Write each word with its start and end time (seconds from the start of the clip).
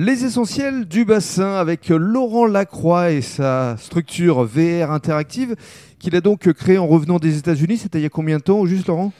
Les 0.00 0.24
essentiels 0.24 0.84
du 0.84 1.04
bassin 1.04 1.56
avec 1.56 1.88
Laurent 1.88 2.46
Lacroix 2.46 3.10
et 3.10 3.20
sa 3.20 3.76
structure 3.78 4.44
VR 4.44 4.92
interactive 4.92 5.56
qu'il 5.98 6.14
a 6.14 6.20
donc 6.20 6.52
créée 6.52 6.78
en 6.78 6.86
revenant 6.86 7.18
des 7.18 7.36
États-Unis. 7.36 7.78
C'était 7.78 7.98
il 7.98 8.02
y 8.02 8.06
a 8.06 8.08
combien 8.08 8.36
de 8.36 8.42
temps, 8.44 8.64
juste 8.64 8.86
Laurent? 8.86 9.12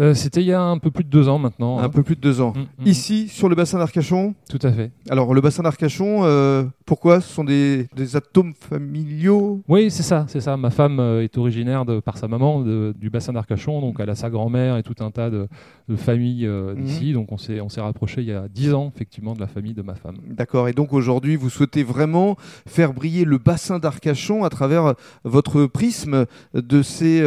Euh, 0.00 0.14
C'était 0.14 0.40
il 0.40 0.46
y 0.46 0.52
a 0.52 0.62
un 0.62 0.78
peu 0.78 0.90
plus 0.90 1.04
de 1.04 1.10
deux 1.10 1.28
ans 1.28 1.38
maintenant. 1.38 1.78
Un 1.78 1.84
hein. 1.84 1.88
peu 1.90 2.02
plus 2.02 2.16
de 2.16 2.20
deux 2.20 2.40
ans. 2.40 2.52
Mm, 2.56 2.84
mm. 2.84 2.86
Ici, 2.86 3.28
sur 3.28 3.48
le 3.48 3.54
bassin 3.54 3.78
d'Arcachon. 3.78 4.34
Tout 4.48 4.58
à 4.62 4.72
fait. 4.72 4.90
Alors, 5.08 5.34
le 5.34 5.40
bassin 5.40 5.62
d'Arcachon, 5.62 6.20
euh, 6.24 6.64
pourquoi 6.86 7.20
Ce 7.20 7.28
sont 7.32 7.44
des, 7.44 7.86
des 7.94 8.16
atomes 8.16 8.54
familiaux? 8.54 9.62
Oui, 9.68 9.90
c'est 9.90 10.02
ça, 10.02 10.24
c'est 10.28 10.40
ça. 10.40 10.56
Ma 10.56 10.70
femme 10.70 10.98
euh, 11.00 11.22
est 11.22 11.36
originaire 11.38 11.84
de, 11.84 12.00
par 12.00 12.16
sa 12.18 12.28
maman 12.28 12.60
de- 12.62 12.94
du 12.98 13.10
bassin 13.10 13.32
d'Arcachon, 13.32 13.80
donc 13.80 13.96
elle 14.00 14.10
a 14.10 14.14
sa 14.14 14.30
grand-mère 14.30 14.76
et 14.76 14.82
tout 14.82 14.94
un 15.00 15.10
tas 15.10 15.30
de, 15.30 15.48
de 15.88 15.96
familles 15.96 16.46
euh, 16.46 16.74
Mhm. 16.74 16.82
d'ici. 16.84 17.12
Donc 17.12 17.30
on 17.32 17.36
s'est 17.38 17.60
on 17.60 17.68
s'est 17.68 17.80
rapproché 17.80 18.20
il 18.22 18.28
y 18.28 18.32
a 18.32 18.46
dix 18.48 18.72
ans 18.74 18.90
effectivement 18.94 19.34
de 19.34 19.40
la 19.40 19.46
famille 19.46 19.74
de 19.74 19.82
ma 19.82 19.94
femme. 19.94 20.16
D'accord. 20.30 20.68
Et 20.68 20.72
donc 20.72 20.92
aujourd'hui, 20.92 21.36
vous 21.36 21.50
souhaitez 21.50 21.82
vraiment 21.82 22.36
faire 22.66 22.92
briller 22.92 23.24
le 23.24 23.38
bassin 23.38 23.78
d'Arcachon 23.78 24.44
à 24.44 24.50
travers 24.50 24.94
votre 25.24 25.66
prisme 25.66 26.26
de 26.54 26.82
ces 26.82 27.22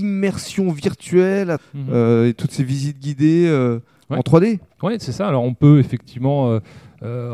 immersions 0.00 0.70
virtuelles 0.70 1.58
Mhm. 1.74 1.84
Et 2.28 2.34
toutes 2.34 2.52
ces 2.52 2.64
visites 2.64 2.98
guidées 3.00 3.46
euh, 3.48 3.80
Ouais. 4.10 4.18
en 4.18 4.20
3D. 4.20 4.58
Oui, 4.82 4.92
c'est 4.98 5.12
ça. 5.12 5.26
Alors 5.28 5.44
on 5.44 5.54
peut 5.54 5.78
effectivement 5.78 6.50
euh, 6.50 6.60
euh, 7.02 7.32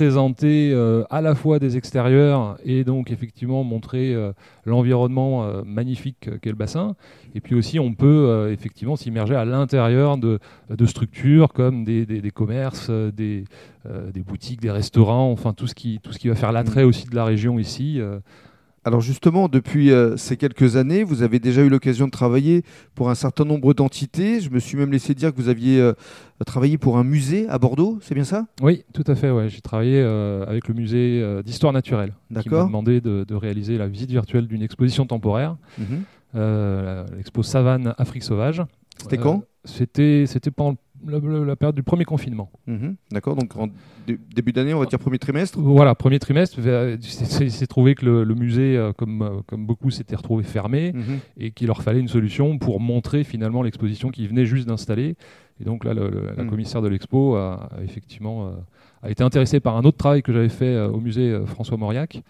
représenter 0.00 0.72
euh, 0.72 1.04
à 1.08 1.20
la 1.20 1.34
fois 1.36 1.58
des 1.60 1.76
extérieurs 1.76 2.56
et 2.64 2.82
donc 2.82 3.12
effectivement 3.12 3.62
montrer 3.62 4.12
euh, 4.14 4.32
l'environnement 4.64 5.44
euh, 5.44 5.62
magnifique 5.64 6.26
euh, 6.28 6.38
qu'est 6.42 6.50
le 6.50 6.56
bassin. 6.56 6.96
Et 7.36 7.40
puis 7.40 7.54
aussi 7.54 7.78
on 7.78 7.94
peut 7.94 8.06
euh, 8.28 8.52
effectivement 8.52 8.96
s'immerger 8.96 9.36
à 9.36 9.44
l'intérieur 9.44 10.16
de, 10.18 10.40
de 10.68 10.86
structures 10.86 11.52
comme 11.52 11.84
des, 11.84 12.06
des- 12.06 12.20
des 12.20 12.30
commerces, 12.32 12.88
euh, 12.90 13.12
des, 13.12 13.44
euh, 13.86 14.10
des 14.10 14.22
boutiques, 14.22 14.60
des 14.60 14.70
restaurants, 14.72 15.30
enfin 15.30 15.52
tout 15.52 15.66
ce 15.68 15.74
qui, 15.76 16.00
tout 16.02 16.12
ce 16.12 16.18
qui 16.18 16.28
va 16.28 16.34
faire 16.34 16.50
l'attrait 16.52 16.82
aussi 16.82 17.06
de 17.08 17.14
la 17.14 17.24
région 17.24 17.58
ici. 17.60 18.00
Alors 18.82 19.02
justement, 19.02 19.48
depuis 19.48 19.90
euh, 19.90 20.16
ces 20.16 20.38
quelques 20.38 20.76
années, 20.76 21.04
vous 21.04 21.22
avez 21.22 21.38
déjà 21.38 21.62
eu 21.62 21.68
l'occasion 21.68 22.06
de 22.06 22.10
travailler 22.10 22.62
pour 22.94 23.10
un 23.10 23.14
certain 23.14 23.44
nombre 23.44 23.74
d'entités. 23.74 24.40
Je 24.40 24.48
me 24.48 24.58
suis 24.58 24.78
même 24.78 24.90
laissé 24.90 25.14
dire 25.14 25.32
que 25.32 25.36
vous 25.36 25.48
aviez 25.48 25.78
euh, 25.78 25.92
travaillé 26.46 26.78
pour 26.78 26.96
un 26.96 27.04
musée 27.04 27.46
à 27.50 27.58
Bordeaux, 27.58 27.98
c'est 28.00 28.14
bien 28.14 28.24
ça? 28.24 28.46
Oui, 28.62 28.84
tout 28.94 29.04
à 29.06 29.14
fait. 29.14 29.30
Ouais. 29.30 29.50
J'ai 29.50 29.60
travaillé 29.60 30.00
euh, 30.00 30.46
avec 30.46 30.66
le 30.66 30.74
musée 30.74 31.22
d'histoire 31.44 31.74
naturelle 31.74 32.14
qui 32.40 32.48
m'a 32.48 32.64
demandé 32.64 33.02
de, 33.02 33.24
de 33.28 33.34
réaliser 33.34 33.76
la 33.76 33.86
visite 33.86 34.10
virtuelle 34.10 34.46
d'une 34.46 34.62
exposition 34.62 35.04
temporaire. 35.04 35.56
Mhm. 35.78 36.04
l'expo 37.16 37.42
Savane 37.42 37.94
Afrique 37.98 38.22
sauvage. 38.22 38.62
C'était 38.96 39.18
quand? 39.18 39.42
C'était 39.64 40.24
c'était 40.26 40.50
pendant 40.50 40.70
la, 40.72 40.76
la- 41.06 41.18
la 41.44 41.56
période 41.56 41.74
du 41.74 41.82
premier 41.82 42.04
confinement. 42.04 42.50
Mhm. 42.66 42.96
D'accord, 43.12 43.36
donc 43.36 43.56
en 43.56 43.68
début 44.34 44.52
d'année, 44.52 44.74
on 44.74 44.80
va 44.80 44.86
dire 44.86 44.98
premier 44.98 45.18
trimestre? 45.18 45.58
Voilà, 45.58 45.94
premier 45.94 46.18
trimestre, 46.18 46.58
c'est- 47.00 47.66
trouvé 47.66 47.94
que 47.94 48.04
le, 48.04 48.24
le 48.24 48.34
musée, 48.34 48.76
euh, 48.76 48.92
comme, 48.92 49.22
euh, 49.22 49.30
comme 49.46 49.66
beaucoup, 49.66 49.90
s'était 49.90 50.16
retrouvé 50.16 50.42
fermé 50.44 50.92
Mhm. 50.92 51.18
et 51.38 51.50
qu'il 51.52 51.66
leur 51.68 51.82
fallait 51.82 52.00
une 52.00 52.08
solution 52.08 52.58
pour 52.58 52.80
montrer 52.80 53.24
finalement 53.24 53.62
l'exposition 53.62 54.10
qu'ils 54.10 54.28
venaient 54.28 54.46
juste 54.46 54.66
d'installer. 54.68 55.16
Et 55.60 55.64
donc 55.64 55.84
là, 55.84 55.94
le- 55.94 56.08
le- 56.08 56.32
la 56.36 56.44
Mm. 56.44 56.48
commissaire 56.48 56.82
de 56.82 56.88
l'expo 56.88 57.36
a, 57.36 57.68
a 57.78 57.82
effectivement 57.82 58.46
euh, 58.48 58.50
a 59.02 59.10
été 59.10 59.22
intéressée 59.22 59.60
par 59.60 59.76
un 59.76 59.82
autre 59.84 59.96
travail 59.98 60.22
que 60.22 60.32
j'avais 60.32 60.48
fait 60.50 60.78
au 60.80 61.00
musée 61.00 61.38
François 61.46 61.76
Mauriac. 61.78 62.22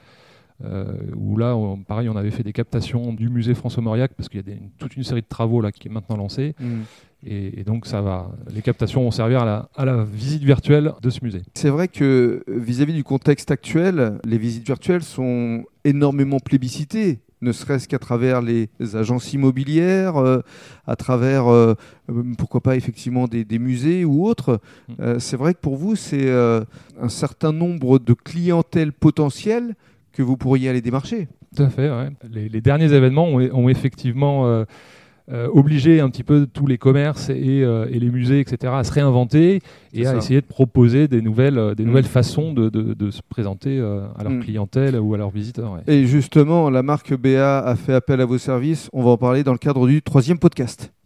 Euh, 0.65 0.93
où 1.17 1.37
là, 1.37 1.57
on- 1.57 1.79
pareil, 1.79 2.09
on 2.09 2.17
avait 2.17 2.31
fait 2.31 2.43
des 2.43 2.53
captations 2.53 3.13
du 3.13 3.29
musée 3.29 3.55
François 3.55 3.83
Mauriac 3.83 4.13
parce 4.17 4.29
qu'il 4.29 4.39
y 4.39 4.41
a 4.41 4.45
des- 4.45 4.53
une- 4.61 4.71
toute 4.79 4.97
une 4.97 5.05
série 5.05 5.23
de 5.23 5.27
travaux 5.29 5.61
là 5.61 5.73
qui 5.73 5.89
est 5.89 5.91
maintenant 5.91 6.17
lancée. 6.17 6.55
Mhm. 6.61 6.83
Et, 7.27 7.61
et 7.61 7.65
donc, 7.65 7.87
ça 7.87 8.01
va. 8.01 8.31
Les 8.55 8.63
captations 8.63 9.03
vont 9.03 9.11
servir 9.11 9.43
à 9.43 9.45
la, 9.45 9.69
à 9.77 9.85
la 9.85 10.05
visite 10.05 10.43
virtuelle 10.43 10.93
de 11.03 11.11
ce 11.11 11.23
musée. 11.23 11.43
C'est 11.55 11.69
vrai 11.69 11.87
que 11.89 12.43
euh, 12.49 12.59
vis-à-vis 12.59 12.95
du 12.95 13.05
contexte 13.05 13.51
actuel, 13.51 14.19
les 14.25 14.39
visites 14.39 14.67
virtuelles 14.67 15.03
sont 15.03 15.65
énormément 15.85 16.39
plébiscitées, 16.41 17.21
ne 17.43 17.53
serait-ce 17.53 17.89
qu'à 17.89 17.99
travers 17.99 18.41
les 18.43 18.69
agences 18.95 19.33
immobilières, 19.35 20.17
euh, 20.17 20.41
à 20.87 20.97
travers, 20.97 21.49
euh, 21.51 21.75
pourquoi 22.39 22.61
pas, 22.63 22.77
effectivement, 22.77 23.29
des, 23.29 23.45
des 23.45 23.59
musées 23.59 24.05
ou 24.05 24.27
autres. 24.27 24.61
Mm. 24.89 24.93
Euh, 25.01 25.19
c'est 25.19 25.37
vrai 25.37 25.53
que 25.55 25.61
pour 25.61 25.77
vous, 25.77 25.97
c'est 25.97 26.27
euh, 26.29 26.63
un 27.01 27.09
certain 27.11 27.53
nombre 27.53 27.99
de 27.99 28.13
clientèles 28.15 28.93
potentielles 28.93 29.75
que 30.13 30.23
vous 30.23 30.37
pourriez 30.37 30.69
aller 30.69 30.81
démarcher. 30.83 31.29
Tout 31.57 31.63
à 31.65 31.69
fait. 31.69 31.89
ouais. 31.91 32.11
Les, 32.33 32.49
les 32.49 32.61
derniers 32.61 32.93
événements 32.93 33.27
ont, 33.29 33.41
ont 33.53 33.69
effectivement 33.69 34.47
euh, 34.47 34.65
euh, 35.33 35.49
obligé 35.53 36.01
un 36.01 36.11
petit 36.11 36.25
peu 36.25 36.47
tous 36.53 36.67
les 36.67 36.79
commerces 36.79 37.31
et, 37.31 37.63
euh, 37.63 37.87
et 37.91 37.99
les 38.01 38.11
musées, 38.11 38.41
etc., 38.41 38.73
à 38.77 38.83
se 38.85 38.93
réinventer 38.93 39.61
et 39.93 40.07
à 40.07 40.11
ça. 40.13 40.17
essayer 40.17 40.41
de 40.41 40.47
proposer 40.47 41.07
des 41.09 41.23
nouvelles, 41.23 41.75
des 41.77 41.85
Mm. 41.85 41.87
nouvelles 41.87 42.05
façons 42.05 42.53
de, 42.53 42.69
de- 42.69 42.95
de 42.95 43.11
se 43.11 43.21
présenter 43.29 43.79
à 43.79 44.23
leur 44.25 44.33
Mm. 44.33 44.41
clientèle 44.41 44.97
ou 44.99 45.15
à 45.15 45.19
leurs 45.19 45.31
visiteurs. 45.31 45.73
ouais. 45.75 45.81
Et 45.93 46.07
justement, 46.07 46.69
la 46.71 46.83
marque 46.83 47.15
BA 47.17 47.61
a 47.61 47.77
fait 47.77 47.95
appel 47.95 48.21
à 48.21 48.25
vos 48.27 48.39
services. 48.39 48.89
On 48.93 49.03
va 49.03 49.11
en 49.11 49.17
parler 49.17 49.45
dans 49.45 49.53
le 49.53 49.59
cadre 49.59 49.87
du 49.87 50.03
troisième 50.03 50.39
podcast. 50.39 50.93